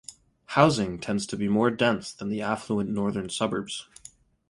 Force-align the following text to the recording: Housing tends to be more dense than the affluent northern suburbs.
Housing 0.57 0.97
tends 0.97 1.27
to 1.27 1.37
be 1.37 1.47
more 1.47 1.69
dense 1.69 2.11
than 2.11 2.29
the 2.29 2.41
affluent 2.41 2.89
northern 2.89 3.29
suburbs. 3.29 3.87